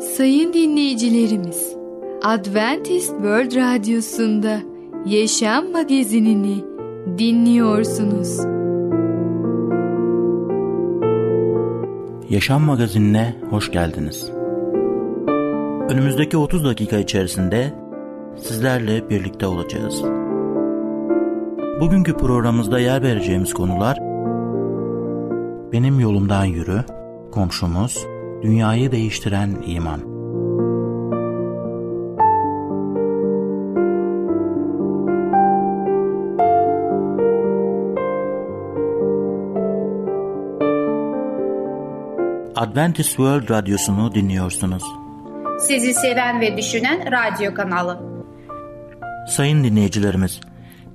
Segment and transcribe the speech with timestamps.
[0.00, 1.76] Sayın dinleyicilerimiz,
[2.22, 4.58] Adventist World Radyosu'nda
[5.06, 6.64] Yaşam Magazinini
[7.18, 8.38] dinliyorsunuz.
[12.30, 14.30] Yaşam Magazinine hoş geldiniz.
[15.90, 17.72] Önümüzdeki 30 dakika içerisinde
[18.36, 20.02] sizlerle birlikte olacağız.
[21.80, 23.98] Bugünkü programımızda yer vereceğimiz konular
[25.72, 26.84] Benim yolumdan yürü,
[27.32, 28.06] komşumuz,
[28.42, 30.16] dünyayı değiştiren iman.
[42.56, 44.82] Adventist World Radyosu'nu dinliyorsunuz.
[45.60, 48.00] Sizi seven ve düşünen radyo kanalı.
[49.28, 50.40] Sayın dinleyicilerimiz,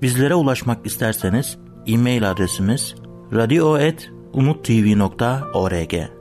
[0.01, 2.95] bizlere ulaşmak isterseniz e-mail adresimiz
[3.33, 6.20] radio.umutv.org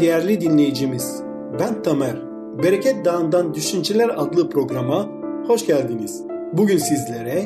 [0.00, 1.22] Değerli dinleyicimiz.
[1.60, 2.16] Ben Tamer.
[2.62, 5.08] Bereket Dağı'ndan Düşünceler adlı programa
[5.46, 6.22] hoş geldiniz.
[6.52, 7.44] Bugün sizlere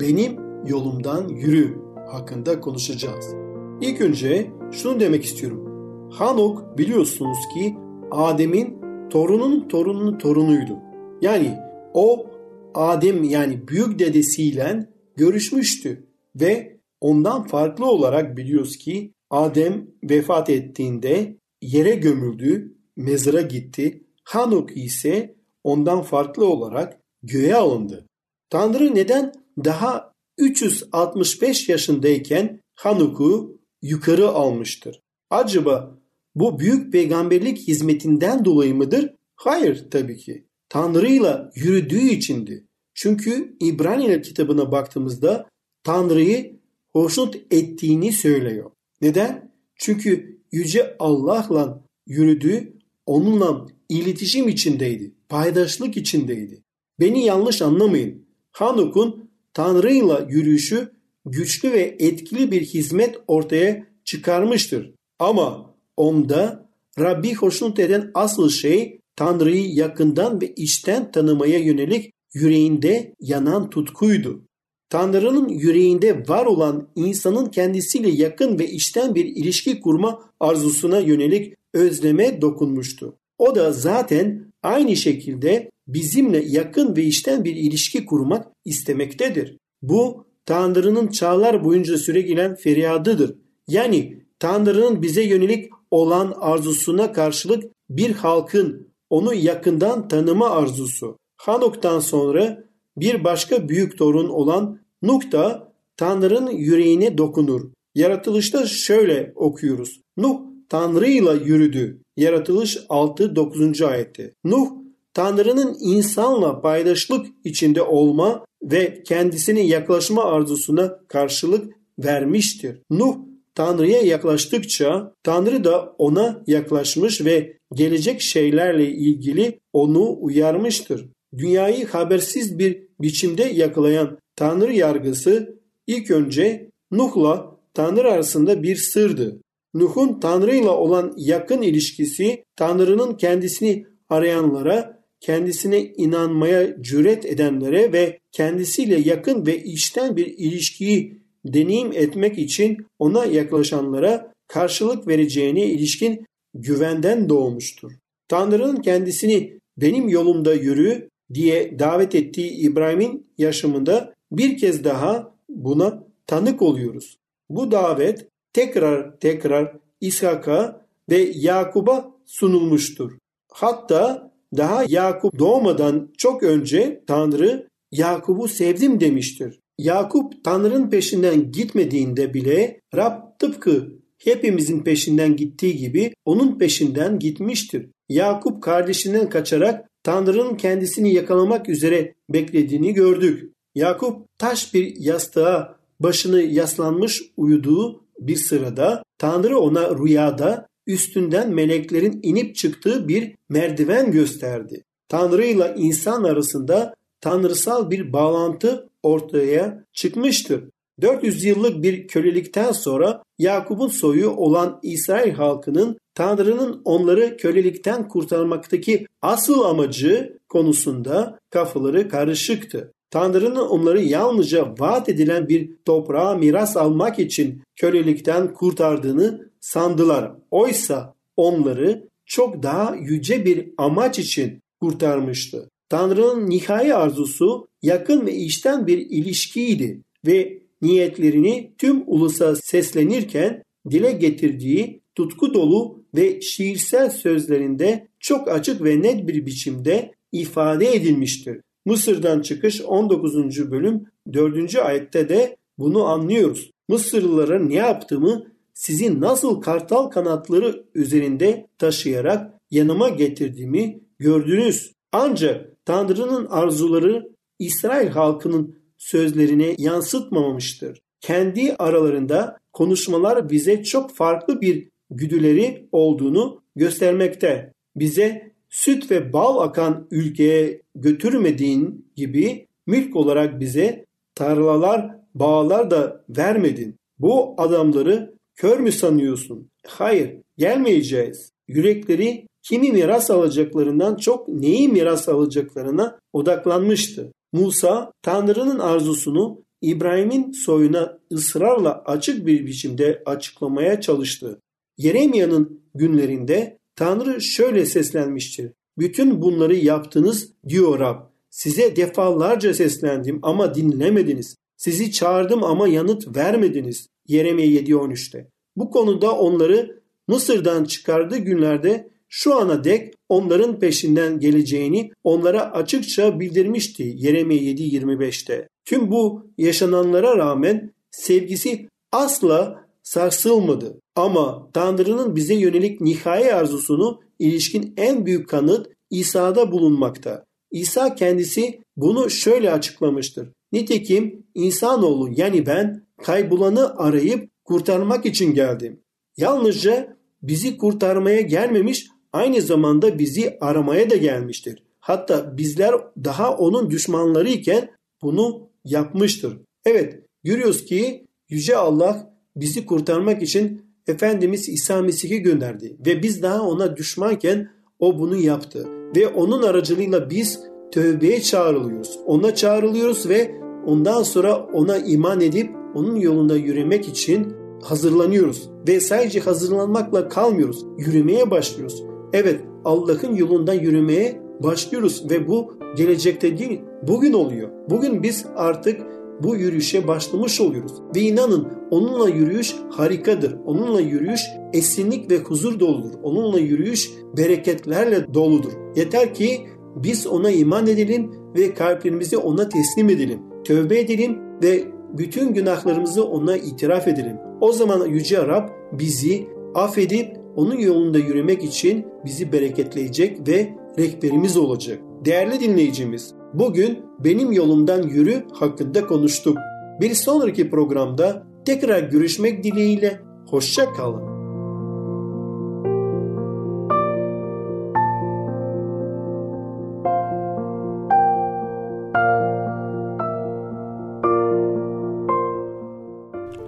[0.00, 0.36] benim
[0.66, 1.78] yolumdan yürü
[2.10, 3.34] hakkında konuşacağız.
[3.80, 5.66] İlk önce şunu demek istiyorum.
[6.12, 7.76] Hanok biliyorsunuz ki
[8.10, 8.80] Adem'in
[9.10, 10.78] torunun torununun torunuydu.
[11.20, 11.58] Yani
[11.94, 12.26] o
[12.74, 16.06] Adem yani büyük dedesiyle görüşmüştü
[16.40, 21.36] ve ondan farklı olarak biliyoruz ki Adem vefat ettiğinde
[21.66, 24.02] yere gömüldü, mezara gitti.
[24.24, 28.06] Hanok ise ondan farklı olarak göğe alındı.
[28.50, 29.32] Tanrı neden
[29.64, 35.02] daha 365 yaşındayken Hanuk'u yukarı almıştır?
[35.30, 35.98] Acaba
[36.34, 39.14] bu büyük peygamberlik hizmetinden dolayı mıdır?
[39.36, 40.46] Hayır tabii ki.
[40.68, 42.66] Tanrı'yla yürüdüğü içindi.
[42.94, 45.48] Çünkü İbraniler kitabına baktığımızda
[45.84, 46.60] Tanrı'yı
[46.92, 48.70] hoşnut ettiğini söylüyor.
[49.00, 49.52] Neden?
[49.74, 56.62] Çünkü Yüce Allah'la yürüdü, onunla iletişim içindeydi, paydaşlık içindeydi.
[57.00, 58.26] Beni yanlış anlamayın.
[58.52, 60.92] Hanuk'un Tanrı'yla yürüyüşü
[61.26, 64.94] güçlü ve etkili bir hizmet ortaya çıkarmıştır.
[65.18, 66.68] Ama onda
[66.98, 74.44] Rabbi hoşnut eden asıl şey Tanrı'yı yakından ve içten tanımaya yönelik yüreğinde yanan tutkuydu.
[74.90, 82.40] Tanrı'nın yüreğinde var olan insanın kendisiyle yakın ve içten bir ilişki kurma arzusuna yönelik özleme
[82.40, 83.16] dokunmuştu.
[83.38, 89.58] O da zaten aynı şekilde bizimle yakın ve içten bir ilişki kurmak istemektedir.
[89.82, 93.34] Bu Tanrı'nın çağlar boyunca süre gelen feryadıdır.
[93.68, 101.18] Yani Tanrı'nın bize yönelik olan arzusuna karşılık bir halkın onu yakından tanıma arzusu.
[101.36, 102.64] Hanok'tan sonra
[102.96, 107.70] bir başka büyük torun olan Nuh da Tanrı'nın yüreğine dokunur.
[107.94, 110.00] Yaratılışta şöyle okuyoruz.
[110.16, 112.02] Nuh Tanrı'yla yürüdü.
[112.16, 113.86] Yaratılış 6-9.
[113.86, 114.34] ayette.
[114.44, 114.68] Nuh
[115.14, 122.82] Tanrı'nın insanla paydaşlık içinde olma ve kendisine yaklaşma arzusuna karşılık vermiştir.
[122.90, 123.16] Nuh
[123.54, 131.06] Tanrı'ya yaklaştıkça Tanrı da ona yaklaşmış ve gelecek şeylerle ilgili onu uyarmıştır.
[131.38, 139.40] Dünyayı habersiz bir biçimde yakalayan Tanrı yargısı ilk önce Nuh'la Tanrı arasında bir sırdı.
[139.74, 149.46] Nuh'un Tanrı'yla olan yakın ilişkisi Tanrı'nın kendisini arayanlara, kendisine inanmaya cüret edenlere ve kendisiyle yakın
[149.46, 157.92] ve içten bir ilişkiyi deneyim etmek için ona yaklaşanlara karşılık vereceğine ilişkin güvenden doğmuştur.
[158.28, 166.62] Tanrı'nın kendisini benim yolumda yürü diye davet ettiği İbrahim'in yaşamında bir kez daha buna tanık
[166.62, 167.18] oluyoruz.
[167.50, 173.12] Bu davet tekrar tekrar İshak'a ve Yakub'a sunulmuştur.
[173.52, 179.60] Hatta daha Yakup doğmadan çok önce Tanrı Yakup'u sevdim demiştir.
[179.78, 187.90] Yakup Tanrı'nın peşinden gitmediğinde bile Rab tıpkı hepimizin peşinden gittiği gibi onun peşinden gitmiştir.
[188.08, 193.52] Yakup kardeşinden kaçarak Tanrı'nın kendisini yakalamak üzere beklediğini gördük.
[193.74, 202.56] Yakup taş bir yastığa başını yaslanmış uyuduğu bir sırada Tanrı ona rüyada üstünden meleklerin inip
[202.56, 204.84] çıktığı bir merdiven gösterdi.
[205.08, 210.64] Tanrı ile insan arasında tanrısal bir bağlantı ortaya çıkmıştır.
[211.00, 219.60] 400 yıllık bir kölelikten sonra Yakup'un soyu olan İsrail halkının Tanrı'nın onları kölelikten kurtarmaktaki asıl
[219.60, 222.92] amacı konusunda kafaları karışıktı.
[223.10, 230.32] Tanrı'nın onları yalnızca vaat edilen bir toprağa miras almak için kölelikten kurtardığını sandılar.
[230.50, 235.70] Oysa onları çok daha yüce bir amaç için kurtarmıştı.
[235.88, 245.02] Tanrı'nın nihai arzusu yakın ve içten bir ilişkiydi ve niyetlerini tüm ulusa seslenirken dile getirdiği
[245.14, 251.60] tutku dolu ve şiirsel sözlerinde çok açık ve net bir biçimde ifade edilmiştir.
[251.84, 253.70] Mısır'dan çıkış 19.
[253.70, 254.76] bölüm 4.
[254.76, 256.70] ayette de bunu anlıyoruz.
[256.88, 264.92] Mısırlılara ne yaptığımı sizi nasıl kartal kanatları üzerinde taşıyarak yanıma getirdiğimi gördünüz.
[265.12, 267.28] Ancak Tanrı'nın arzuları
[267.58, 271.00] İsrail halkının sözlerine yansıtmamamıştır.
[271.20, 277.72] Kendi aralarında konuşmalar bize çok farklı bir güdüleri olduğunu göstermekte.
[277.96, 284.04] Bize süt ve bal akan ülkeye götürmediğin gibi mülk olarak bize
[284.34, 286.96] tarlalar, bağlar da vermedin.
[287.18, 289.70] Bu adamları kör mü sanıyorsun?
[289.86, 291.52] Hayır, gelmeyeceğiz.
[291.68, 297.32] Yürekleri kimi miras alacaklarından çok neyi miras alacaklarına odaklanmıştı.
[297.52, 304.60] Musa Tanrı'nın arzusunu İbrahim'in soyuna ısrarla açık bir biçimde açıklamaya çalıştı.
[304.98, 308.72] Yeremya'nın günlerinde Tanrı şöyle seslenmiştir.
[308.98, 311.20] Bütün bunları yaptınız diyor Rab.
[311.50, 314.56] Size defalarca seslendim ama dinlemediniz.
[314.76, 317.06] Sizi çağırdım ama yanıt vermediniz.
[317.28, 318.48] Yeremye 7.13'te.
[318.76, 327.14] Bu konuda onları Mısır'dan çıkardığı günlerde şu ana dek onların peşinden geleceğini onlara açıkça bildirmişti
[327.16, 328.68] Yeremye 7.25'te.
[328.84, 334.00] Tüm bu yaşananlara rağmen sevgisi asla sarsılmadı.
[334.14, 340.44] Ama Tanrı'nın bize yönelik nihai arzusunu ilişkin en büyük kanıt İsa'da bulunmakta.
[340.70, 343.48] İsa kendisi bunu şöyle açıklamıştır.
[343.72, 349.00] Nitekim insanoğlu yani ben kaybolanı arayıp kurtarmak için geldim.
[349.36, 354.82] Yalnızca bizi kurtarmaya gelmemiş aynı zamanda bizi aramaya da gelmiştir.
[355.00, 355.94] Hatta bizler
[356.24, 357.90] daha onun düşmanları iken
[358.22, 359.58] bunu yapmıştır.
[359.84, 366.62] Evet görüyoruz ki Yüce Allah bizi kurtarmak için Efendimiz İsa Mesih'i gönderdi ve biz daha
[366.62, 367.68] ona düşmanken
[367.98, 370.60] o bunu yaptı ve onun aracılığıyla biz
[370.92, 372.18] tövbeye çağrılıyoruz.
[372.26, 373.54] Ona çağrılıyoruz ve
[373.86, 380.84] ondan sonra ona iman edip onun yolunda yürümek için hazırlanıyoruz ve sadece hazırlanmakla kalmıyoruz.
[380.98, 382.02] Yürümeye başlıyoruz.
[382.32, 387.68] Evet Allah'ın yolundan yürümeye başlıyoruz ve bu gelecekte değil bugün oluyor.
[387.90, 389.00] Bugün biz artık
[389.42, 390.92] bu yürüyüşe başlamış oluyoruz.
[391.16, 393.56] Ve inanın onunla yürüyüş harikadır.
[393.66, 394.40] Onunla yürüyüş
[394.72, 396.10] esinlik ve huzur doludur.
[396.22, 398.72] Onunla yürüyüş bereketlerle doludur.
[398.96, 399.66] Yeter ki
[399.96, 403.40] biz ona iman edelim ve kalplerimizi ona teslim edelim.
[403.64, 404.84] Tövbe edelim ve
[405.18, 407.36] bütün günahlarımızı ona itiraf edelim.
[407.60, 414.98] O zaman Yüce Rab bizi affedip onun yolunda yürümek için bizi bereketleyecek ve rehberimiz olacak.
[415.24, 419.58] Değerli dinleyicimiz, bugün benim yolumdan yürü hakkında konuştuk.
[420.00, 424.36] Bir sonraki programda tekrar görüşmek dileğiyle hoşça kalın.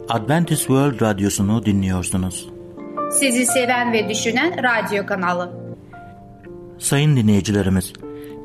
[0.08, 2.48] Adventist World Radyosu'nu dinliyorsunuz.
[3.12, 5.52] Sizi seven ve düşünen radyo kanalı.
[6.78, 7.92] Sayın dinleyicilerimiz,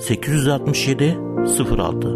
[0.00, 1.18] 867
[1.78, 2.08] 06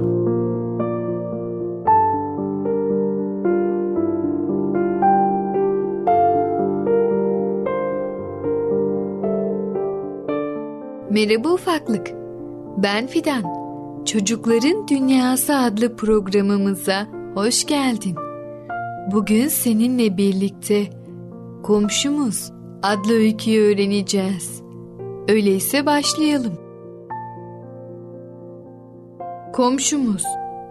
[11.11, 12.11] Merhaba ufaklık.
[12.77, 13.43] Ben Fidan.
[14.05, 18.17] Çocukların Dünyası adlı programımıza hoş geldin.
[19.13, 20.87] Bugün seninle birlikte
[21.63, 24.63] Komşumuz adlı öyküyü öğreneceğiz.
[25.29, 26.65] Öyleyse başlayalım.
[29.55, 30.23] Komşumuz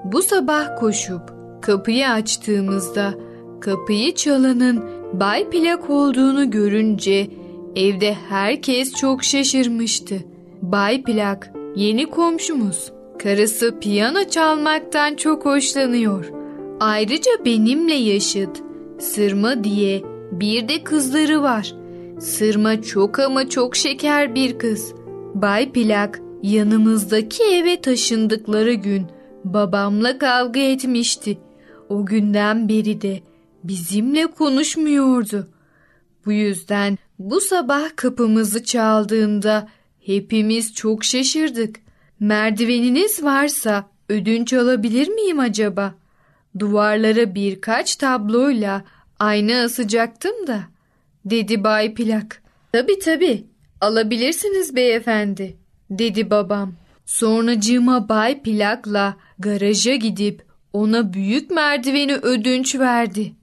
[0.03, 1.21] bu sabah koşup
[1.61, 3.13] kapıyı açtığımızda
[3.61, 7.27] kapıyı çalanın Bay Plak olduğunu görünce
[7.75, 10.15] evde herkes çok şaşırmıştı.
[10.61, 12.91] Bay Plak yeni komşumuz.
[13.19, 16.31] Karısı piyano çalmaktan çok hoşlanıyor.
[16.79, 18.61] Ayrıca benimle yaşıt.
[18.99, 21.75] Sırma diye bir de kızları var.
[22.19, 24.93] Sırma çok ama çok şeker bir kız.
[25.33, 29.07] Bay Plak yanımızdaki eve taşındıkları gün
[29.43, 31.38] babamla kavga etmişti.
[31.89, 33.19] O günden beri de
[33.63, 35.47] bizimle konuşmuyordu.
[36.25, 39.67] Bu yüzden bu sabah kapımızı çaldığında
[40.05, 41.75] hepimiz çok şaşırdık.
[42.19, 45.95] Merdiveniniz varsa ödünç alabilir miyim acaba?
[46.59, 48.83] Duvarlara birkaç tabloyla
[49.19, 50.59] ayna asacaktım da,
[51.25, 52.41] dedi Bay Plak.
[52.71, 53.43] Tabii tabii,
[53.81, 55.57] alabilirsiniz beyefendi,
[56.00, 56.73] dedi babam.
[57.05, 63.33] Sonracığıma Bay Plak'la garaja gidip ona büyük merdiveni ödünç verdi.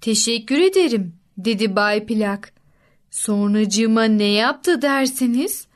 [0.00, 2.52] Teşekkür ederim, dedi Bay Plak.
[3.10, 5.66] Sonracığıma ne yaptı dersiniz?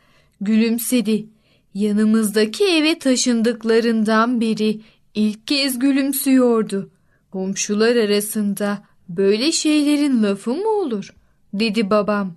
[0.41, 1.27] Gülümsedi.
[1.75, 4.81] Yanımızdaki eve taşındıklarından beri
[5.15, 6.91] ilk kez gülümsüyordu.
[7.31, 11.15] Komşular arasında böyle şeylerin lafı mı olur?
[11.53, 12.35] dedi babam.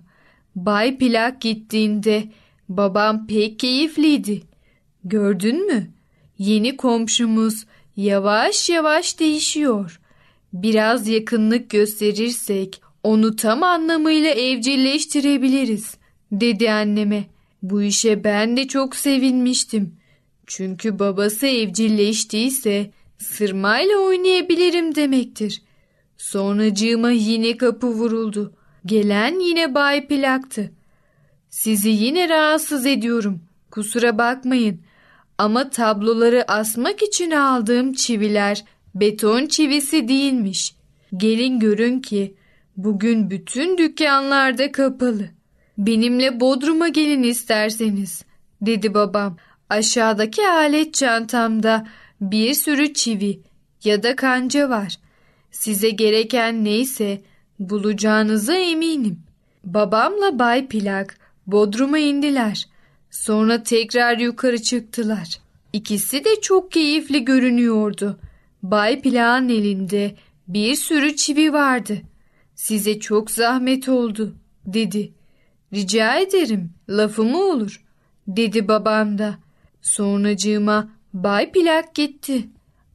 [0.56, 2.24] Bay Plak gittiğinde
[2.76, 4.42] babam pek keyifliydi.
[5.04, 5.90] Gördün mü?
[6.38, 7.64] Yeni komşumuz
[7.96, 10.00] yavaş yavaş değişiyor.
[10.52, 15.94] Biraz yakınlık gösterirsek onu tam anlamıyla evcilleştirebiliriz,
[16.32, 17.24] dedi anneme.
[17.62, 19.96] Bu işe ben de çok sevinmiştim.
[20.46, 25.62] Çünkü babası evcilleştiyse sırmayla oynayabilirim demektir.
[26.16, 28.54] Sonracığıma yine kapı vuruldu.
[28.86, 30.72] Gelen yine Bay Plak'tı.
[31.52, 33.40] Sizi yine rahatsız ediyorum.
[33.70, 34.80] Kusura bakmayın.
[35.38, 40.74] Ama tabloları asmak için aldığım çiviler beton çivisi değilmiş.
[41.16, 42.34] Gelin görün ki
[42.76, 45.28] bugün bütün dükkanlarda kapalı.
[45.78, 48.24] Benimle Bodrum'a gelin isterseniz,
[48.62, 49.36] dedi babam.
[49.68, 51.86] Aşağıdaki alet çantamda
[52.20, 53.40] bir sürü çivi
[53.84, 54.98] ya da kanca var.
[55.50, 57.22] Size gereken neyse
[57.58, 59.20] bulacağınıza eminim.
[59.64, 62.68] Babamla Bay Plak Bodrum'a indiler.
[63.10, 65.40] Sonra tekrar yukarı çıktılar.
[65.72, 68.18] İkisi de çok keyifli görünüyordu.
[68.62, 70.14] Bay Plak'ın elinde
[70.48, 72.02] bir sürü çivi vardı.
[72.54, 74.34] Size çok zahmet oldu,
[74.66, 75.12] dedi.
[75.72, 77.84] Rica ederim, lafı olur,
[78.28, 79.38] dedi babam da.
[79.82, 82.48] Sonracığıma Bay Plak gitti.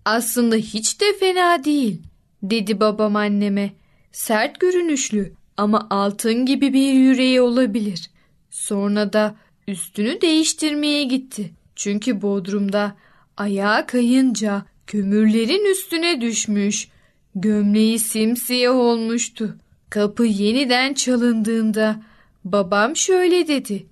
[0.06, 2.02] Aslında hiç de fena değil,
[2.44, 3.74] dedi babam anneme.
[4.12, 8.10] Sert görünüşlü ama altın gibi bir yüreği olabilir.
[8.58, 9.36] Sonra da
[9.68, 11.54] üstünü değiştirmeye gitti.
[11.76, 12.96] Çünkü Bodrum'da
[13.38, 16.88] ayağa kayınca kömürlerin üstüne düşmüş.
[17.36, 19.58] Gömleği simsiyah olmuştu.
[19.90, 22.02] Kapı yeniden çalındığında
[22.46, 23.88] babam şöyle dedi.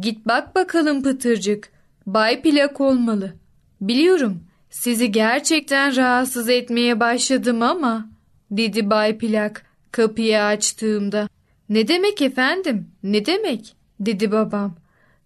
[0.00, 1.72] Git bak bakalım Pıtırcık.
[2.06, 3.34] Bay Plak olmalı.
[3.80, 8.08] Biliyorum sizi gerçekten rahatsız etmeye başladım ama
[8.50, 11.28] dedi Bay Plak kapıyı açtığımda.
[11.68, 14.76] Ne demek efendim ne demek dedi babam.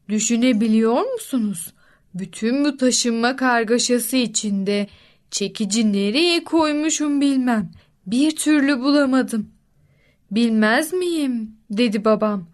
[0.09, 1.73] Düşünebiliyor musunuz?
[2.15, 4.87] Bütün bu taşınma kargaşası içinde
[5.31, 7.71] çekici nereye koymuşum bilmem.
[8.07, 9.51] Bir türlü bulamadım.
[10.31, 11.51] Bilmez miyim?
[11.71, 12.47] dedi babam.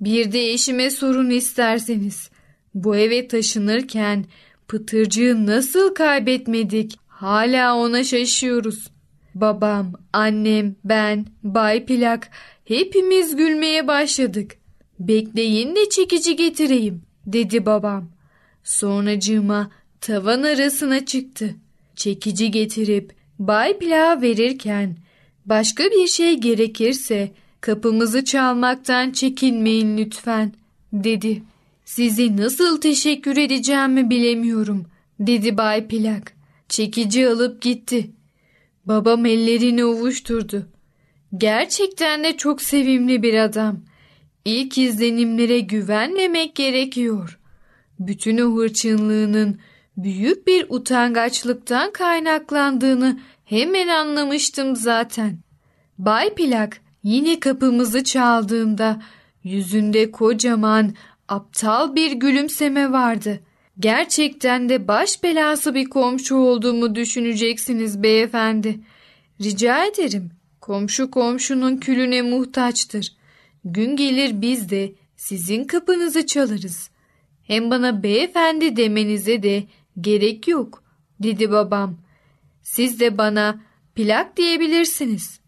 [0.00, 2.30] Bir de eşime sorun isterseniz.
[2.74, 4.24] Bu eve taşınırken
[4.68, 6.98] pıtırcığı nasıl kaybetmedik?
[7.08, 8.90] Hala ona şaşıyoruz.
[9.34, 12.30] Babam, annem, ben, Bay Plak
[12.64, 14.56] hepimiz gülmeye başladık.
[15.08, 18.08] Bekleyin de çekici getireyim, dedi babam.
[18.64, 19.70] Sonracığıma
[20.00, 21.54] tavan arasına çıktı.
[21.96, 24.96] Çekici getirip Bay Plak'a verirken
[25.46, 30.52] başka bir şey gerekirse kapımızı çalmaktan çekinmeyin lütfen,
[30.92, 31.42] dedi.
[31.84, 34.86] Sizi nasıl teşekkür edeceğimi bilemiyorum,
[35.20, 36.32] dedi Bay Plak.
[36.68, 38.10] Çekici alıp gitti.
[38.86, 40.66] Babam ellerini ovuşturdu.
[41.36, 43.80] Gerçekten de çok sevimli bir adam.
[44.44, 47.38] İlk izlenimlere güvenmemek gerekiyor.
[47.98, 49.60] Bütün o hırçınlığının
[49.96, 55.38] büyük bir utangaçlıktan kaynaklandığını hemen anlamıştım zaten.
[55.98, 59.02] Bay Plak yine kapımızı çaldığında
[59.44, 60.94] yüzünde kocaman
[61.28, 63.40] aptal bir gülümseme vardı.
[63.80, 68.80] Gerçekten de baş belası bir komşu olduğumu düşüneceksiniz beyefendi.
[69.40, 73.12] Rica ederim Komşu komşunun külüne muhtaçtır.
[73.64, 76.90] Gün gelir biz de sizin kapınızı çalarız.
[77.42, 79.64] Hem bana beyefendi demenize de
[80.00, 80.84] gerek yok,
[81.22, 81.98] dedi babam.
[82.62, 83.60] Siz de bana
[83.94, 85.40] plak diyebilirsiniz.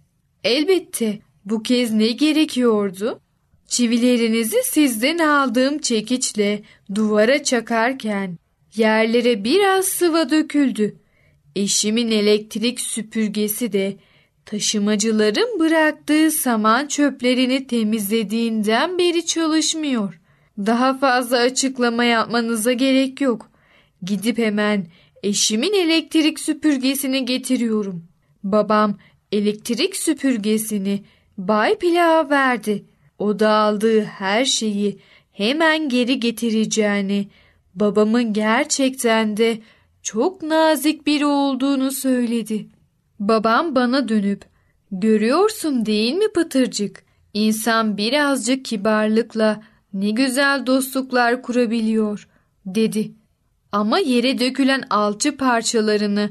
[0.45, 3.21] Elbette bu kez ne gerekiyordu?
[3.69, 6.63] Çivilerinizi sizden aldığım çekiçle
[6.95, 8.39] duvara çakarken
[8.77, 10.97] yerlere biraz sıva döküldü.
[11.57, 13.97] Eşimin elektrik süpürgesi de
[14.47, 20.21] taşımacıların bıraktığı saman çöplerini temizlediğinden beri çalışmıyor.
[20.59, 23.51] Daha fazla açıklama yapmanıza gerek yok.
[24.03, 24.87] Gidip hemen
[25.23, 28.05] eşimin elektrik süpürgesini getiriyorum.
[28.45, 28.99] Babam
[29.33, 31.05] elektrik süpürgesini
[31.39, 32.85] Bay Pilav'a verdi.
[33.19, 34.99] O da aldığı her şeyi
[35.33, 37.29] hemen geri getireceğini,
[37.75, 39.59] babamın gerçekten de
[40.03, 42.67] çok nazik biri olduğunu söyledi.
[43.21, 44.45] Babam bana dönüp,
[44.91, 47.05] görüyorsun değil mi Pıtırcık?
[47.35, 52.29] İnsan birazcık kibarlıkla ne güzel dostluklar kurabiliyor,
[52.67, 53.13] dedi.
[53.73, 56.31] Ama yere dökülen alçı parçalarını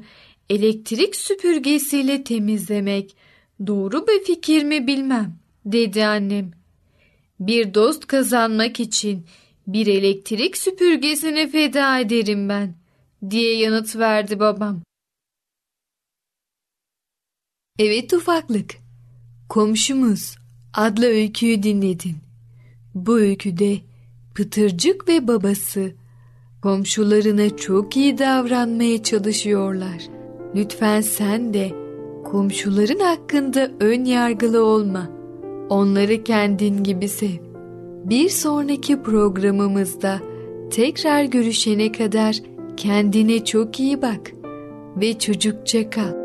[0.49, 3.15] elektrik süpürgesiyle temizlemek
[3.67, 6.51] doğru bir fikir mi bilmem, dedi annem.
[7.39, 9.25] Bir dost kazanmak için
[9.67, 12.75] bir elektrik süpürgesini feda ederim ben,
[13.29, 14.81] diye yanıt verdi babam.
[17.79, 18.75] Evet ufaklık,
[19.49, 20.35] komşumuz
[20.73, 22.15] adlı öyküyü dinledin.
[22.95, 23.77] Bu öyküde
[24.35, 25.91] Pıtırcık ve babası
[26.61, 30.01] komşularına çok iyi davranmaya çalışıyorlar.
[30.55, 31.71] Lütfen sen de
[32.25, 35.09] komşuların hakkında ön yargılı olma.
[35.69, 37.37] Onları kendin gibi sev.
[38.05, 40.21] Bir sonraki programımızda
[40.71, 42.35] tekrar görüşene kadar
[42.77, 44.31] kendine çok iyi bak
[44.97, 46.24] ve çocukça kal.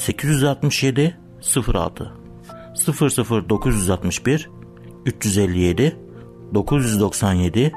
[0.00, 1.16] 867
[1.74, 2.12] 06
[2.74, 4.50] 00961
[5.06, 5.96] 357
[6.54, 7.72] 997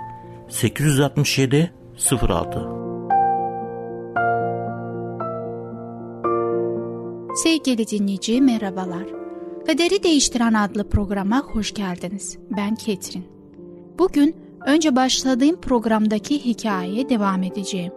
[0.49, 1.73] 867
[2.21, 2.59] 06
[7.43, 9.05] Sevgili dinleyici merhabalar.
[9.67, 12.37] Kaderi Değiştiren adlı programa hoş geldiniz.
[12.57, 13.25] Ben Ketrin.
[13.99, 17.93] Bugün önce başladığım programdaki hikayeye devam edeceğim.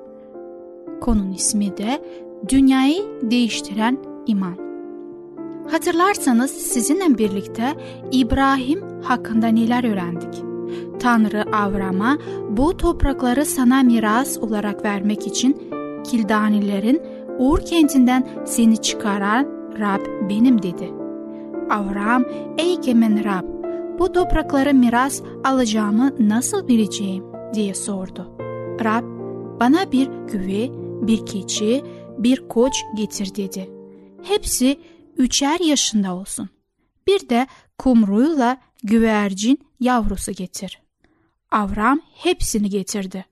[1.01, 2.03] Konun ismi de
[2.49, 4.57] Dünyayı Değiştiren İman.
[5.71, 7.75] Hatırlarsanız sizinle birlikte
[8.13, 10.43] İbrahim hakkında neler öğrendik?
[11.01, 12.19] Tanrı Avram'a
[12.51, 15.57] bu toprakları sana miras olarak vermek için
[16.05, 17.03] Kildanilerin
[17.39, 19.47] Uğur kentinden seni çıkaran
[19.79, 20.93] Rab benim dedi.
[21.71, 22.25] Avram,
[22.59, 23.45] ey egemen Rab,
[23.99, 28.33] bu toprakları miras alacağımı nasıl bileceğim diye sordu.
[28.85, 29.05] Rab,
[29.61, 30.71] bana bir güve,
[31.07, 31.83] bir keçi,
[32.19, 33.76] bir koç getir dedi.
[34.29, 34.81] Hepsi
[35.17, 36.49] üçer yaşında olsun.
[37.07, 37.47] Bir de
[37.79, 40.81] kumruyla güvercin yavrusu getir.
[41.51, 43.25] Avram hepsini getirdi.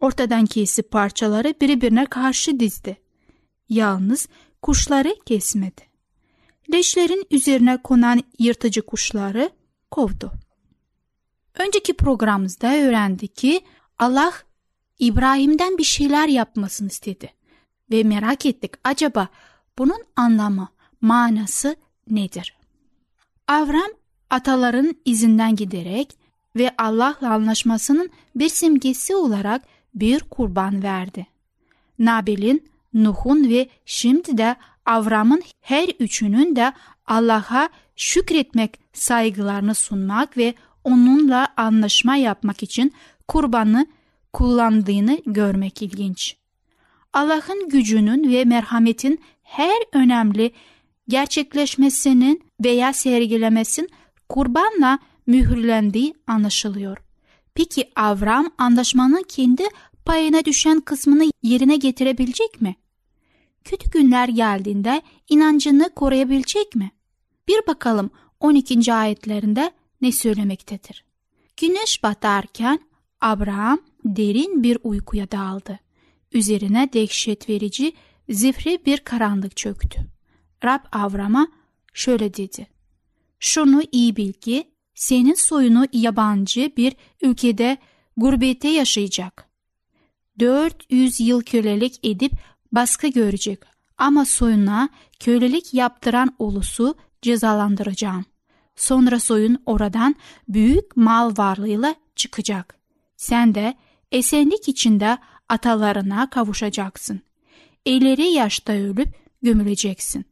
[0.00, 2.96] Ortadan kesip parçaları birbirine karşı dizdi.
[3.68, 4.28] Yalnız
[4.62, 5.82] kuşları kesmedi.
[6.72, 9.50] Leşlerin üzerine konan yırtıcı kuşları
[9.90, 10.32] kovdu.
[11.54, 13.60] Önceki programımızda öğrendik ki
[13.98, 14.32] Allah
[14.98, 17.32] İbrahim'den bir şeyler yapmasını istedi.
[17.90, 19.28] Ve merak ettik acaba
[19.78, 20.68] bunun anlamı,
[21.00, 21.76] manası
[22.10, 22.56] nedir?
[23.48, 23.90] Avram
[24.30, 26.16] ataların izinden giderek
[26.56, 29.62] ve Allah'la anlaşmasının bir simgesi olarak
[29.94, 31.26] bir kurban verdi.
[31.98, 36.72] Nabil'in, Nuh'un ve şimdi de Avram'ın her üçünün de
[37.06, 42.92] Allah'a şükretmek, saygılarını sunmak ve onunla anlaşma yapmak için
[43.28, 43.86] kurbanı
[44.32, 46.36] kullandığını görmek ilginç.
[47.12, 50.52] Allah'ın gücünün ve merhametin her önemli
[51.08, 53.90] gerçekleşmesinin veya sergilemesinin
[54.28, 56.98] kurbanla mühürlendiği anlaşılıyor.
[57.54, 59.62] Peki Avram anlaşmanın kendi
[60.04, 62.76] payına düşen kısmını yerine getirebilecek mi?
[63.64, 66.90] Kötü günler geldiğinde inancını koruyabilecek mi?
[67.48, 68.94] Bir bakalım 12.
[68.94, 71.04] ayetlerinde ne söylemektedir.
[71.56, 72.80] Güneş batarken
[73.20, 75.78] Abraham derin bir uykuya daldı.
[76.32, 77.92] Üzerine dehşet verici,
[78.28, 80.00] zifri bir karanlık çöktü.
[80.64, 81.48] Rab Avram'a
[81.94, 82.66] şöyle dedi.
[83.38, 87.76] Şunu iyi bil ki senin soyunu yabancı bir ülkede
[88.16, 89.48] gurbette yaşayacak.
[90.38, 92.32] 400 yıl kölelik edip
[92.72, 93.62] baskı görecek
[93.98, 94.88] ama soyuna
[95.20, 98.24] kölelik yaptıran ulusu cezalandıracağım.
[98.76, 100.14] Sonra soyun oradan
[100.48, 102.76] büyük mal varlığıyla çıkacak.
[103.16, 103.74] Sen de
[104.12, 107.20] esenlik içinde atalarına kavuşacaksın.
[107.86, 109.08] İleri yaşta ölüp
[109.42, 110.24] gömüleceksin.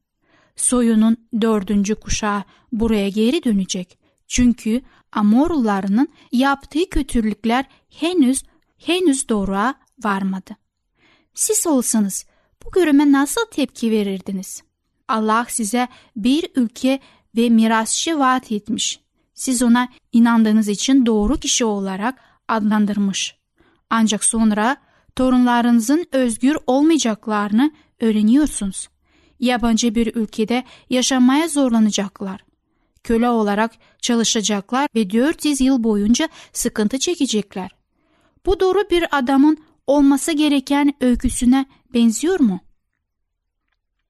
[0.56, 3.98] Soyunun dördüncü kuşağı buraya geri dönecek.
[4.26, 8.42] Çünkü Amorlularının yaptığı kötülükler henüz
[8.78, 10.56] henüz doğruğa varmadı.
[11.34, 12.26] Siz olsanız
[12.64, 14.62] bu görüme nasıl tepki verirdiniz?
[15.08, 17.00] Allah size bir ülke
[17.36, 19.00] ve mirasçı vaat etmiş.
[19.34, 23.36] Siz ona inandığınız için doğru kişi olarak adlandırmış.
[23.90, 24.76] Ancak sonra
[25.16, 28.88] torunlarınızın özgür olmayacaklarını öğreniyorsunuz.
[29.40, 32.44] Yabancı bir ülkede yaşamaya zorlanacaklar.
[33.04, 33.72] Köle olarak
[34.02, 37.70] çalışacaklar ve 400 yıl boyunca sıkıntı çekecekler.
[38.46, 42.60] Bu doğru bir adamın olması gereken öyküsüne benziyor mu?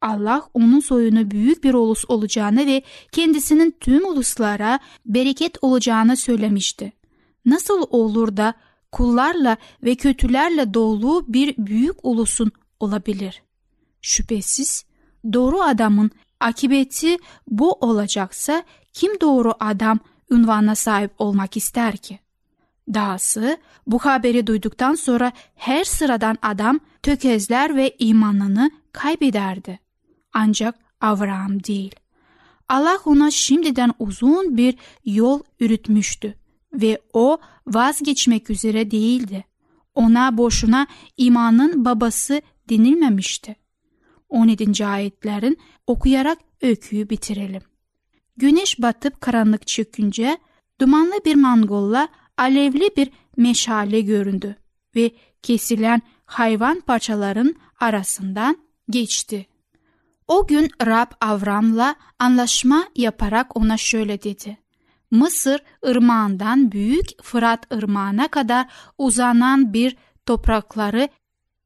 [0.00, 6.92] Allah onun soyunu büyük bir ulus olacağını ve kendisinin tüm uluslara bereket olacağını söylemişti.
[7.46, 8.54] Nasıl olur da
[8.94, 13.42] kullarla ve kötülerle dolu bir büyük ulusun olabilir?
[14.02, 14.84] Şüphesiz
[15.32, 17.16] doğru adamın akibeti
[17.48, 19.98] bu olacaksa kim doğru adam
[20.30, 22.18] ünvanına sahip olmak ister ki?
[22.94, 29.80] Dahası bu haberi duyduktan sonra her sıradan adam tökezler ve imanını kaybederdi.
[30.32, 31.94] Ancak Avraham değil.
[32.68, 36.43] Allah ona şimdiden uzun bir yol yürütmüştü
[36.74, 39.44] ve o vazgeçmek üzere değildi.
[39.94, 43.56] Ona boşuna imanın babası denilmemişti.
[44.28, 44.86] 17.
[44.86, 47.62] ayetlerin okuyarak öyküyü bitirelim.
[48.36, 50.38] Güneş batıp karanlık çökünce
[50.80, 52.08] dumanlı bir mangolla
[52.38, 54.56] alevli bir meşale göründü
[54.96, 55.10] ve
[55.42, 58.58] kesilen hayvan parçaların arasından
[58.90, 59.46] geçti.
[60.28, 64.63] O gün Rab Avram'la anlaşma yaparak ona şöyle dedi.
[65.14, 68.66] Mısır ırmağından büyük Fırat ırmağına kadar
[68.98, 69.96] uzanan bir
[70.26, 71.08] toprakları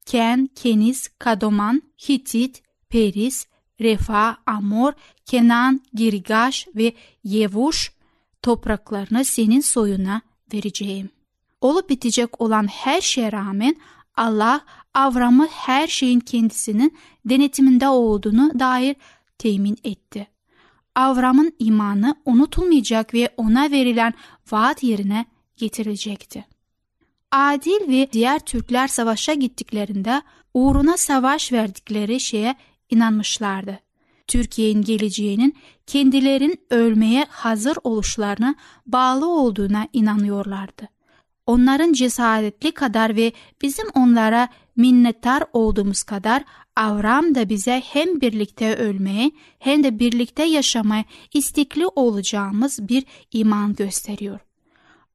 [0.06, 3.46] Ken, Keniz, Kadoman, Hitit, Peris,
[3.80, 4.92] Refa, Amor,
[5.24, 6.92] Kenan, Girgaş ve
[7.24, 7.92] Yevuş
[8.42, 10.20] topraklarını senin soyuna
[10.52, 11.10] vereceğim.
[11.60, 13.76] Olup bitecek olan her şeye rağmen
[14.16, 14.60] Allah
[14.94, 18.96] Avram'ı her şeyin kendisinin denetiminde olduğunu dair
[19.38, 20.37] temin etti.
[20.98, 24.14] Avram'ın imanı unutulmayacak ve ona verilen
[24.50, 26.44] vaat yerine getirilecekti.
[27.32, 30.22] Adil ve diğer Türkler savaşa gittiklerinde
[30.54, 32.56] uğruna savaş verdikleri şeye
[32.90, 33.78] inanmışlardı.
[34.26, 35.56] Türkiye'nin geleceğinin
[35.86, 38.54] kendilerin ölmeye hazır oluşlarına
[38.86, 40.88] bağlı olduğuna inanıyorlardı.
[41.48, 43.32] Onların cesaretli kadar ve
[43.62, 46.44] bizim onlara minnettar olduğumuz kadar
[46.76, 54.40] Avram da bize hem birlikte ölmeye hem de birlikte yaşamaya istekli olacağımız bir iman gösteriyor.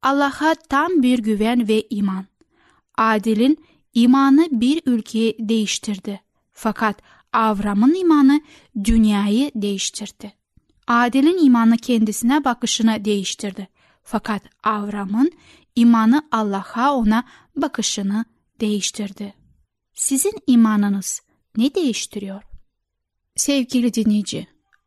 [0.02, 2.24] Allah'a tam bir güven ve iman.
[2.98, 6.20] Adil'in imanı bir ülkeyi değiştirdi.
[6.52, 8.40] Fakat Avram'ın imanı
[8.84, 10.32] dünyayı değiştirdi.
[10.86, 13.68] Adil'in imanı kendisine bakışını değiştirdi.
[14.02, 15.32] Fakat Avram'ın
[15.76, 17.24] imanı Allah'a ona
[17.56, 18.24] bakışını
[18.60, 19.34] değiştirdi.
[19.94, 21.22] Sizin imanınız
[21.56, 22.42] ne değiştiriyor?
[23.36, 24.46] Sevgili dinleyici,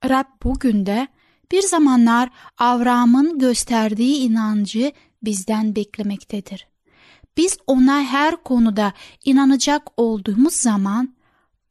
[0.09, 1.07] Rab bugün de
[1.51, 4.91] bir zamanlar Avram'ın gösterdiği inancı
[5.23, 6.67] bizden beklemektedir.
[7.37, 8.93] Biz ona her konuda
[9.25, 11.15] inanacak olduğumuz zaman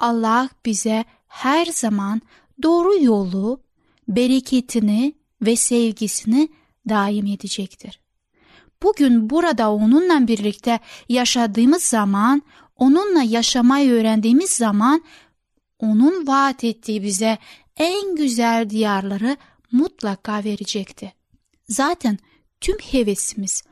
[0.00, 2.22] Allah bize her zaman
[2.62, 3.60] doğru yolu,
[4.08, 6.48] bereketini ve sevgisini
[6.88, 8.00] daim edecektir.
[8.82, 12.42] Bugün burada onunla birlikte yaşadığımız zaman,
[12.76, 15.02] onunla yaşamayı öğrendiğimiz zaman
[15.78, 17.38] onun vaat ettiği bize
[17.76, 19.36] en güzel diyarları
[19.72, 21.12] mutlaka verecekti.
[21.68, 22.18] Zaten
[22.60, 23.62] tüm hevesimiz,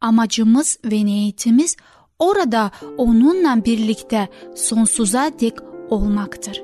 [0.00, 1.76] amacımız ve niyetimiz
[2.18, 5.54] orada onunla birlikte sonsuza dek
[5.90, 6.62] olmaktır.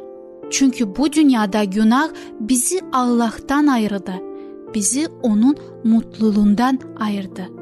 [0.50, 2.08] Çünkü bu dünyada günah
[2.40, 4.14] bizi Allah'tan ayırdı.
[4.74, 7.57] Bizi onun mutluluğundan ayırdı.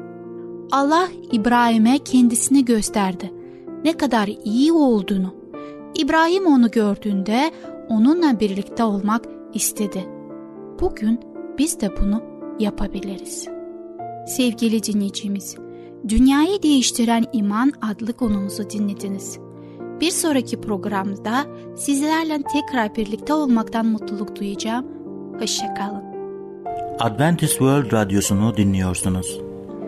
[0.71, 3.33] Allah İbrahim'e kendisini gösterdi.
[3.83, 5.35] Ne kadar iyi olduğunu.
[5.95, 7.51] İbrahim onu gördüğünde
[7.89, 10.05] onunla birlikte olmak istedi.
[10.79, 11.19] Bugün
[11.57, 12.23] biz de bunu
[12.59, 13.47] yapabiliriz.
[14.27, 15.55] Sevgili dinleyicimiz,
[16.07, 19.39] Dünyayı Değiştiren İman adlı konumuzu dinlediniz.
[20.01, 24.85] Bir sonraki programda sizlerle tekrar birlikte olmaktan mutluluk duyacağım.
[25.39, 26.03] Hoşçakalın.
[26.99, 29.46] Adventist World Radyosu'nu dinliyorsunuz.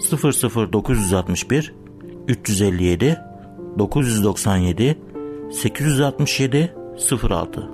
[0.00, 1.74] 00961
[2.28, 3.18] 357
[3.78, 4.98] 997
[5.52, 6.74] 867
[7.30, 7.70] 06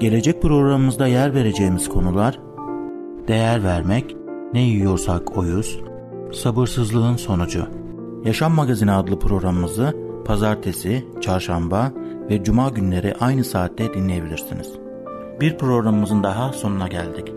[0.00, 2.38] Gelecek programımızda yer vereceğimiz konular
[3.28, 4.16] Değer vermek,
[4.52, 5.80] ne yiyorsak oyuz,
[6.32, 7.66] sabırsızlığın sonucu.
[8.24, 11.92] Yaşam Magazini adlı programımızı pazartesi, çarşamba
[12.30, 14.72] ve cuma günleri aynı saatte dinleyebilirsiniz.
[15.40, 17.32] Bir programımızın daha sonuna geldik.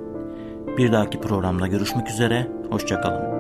[0.77, 3.30] Bir dahaki programda görüşmek üzere, hoşçakalın.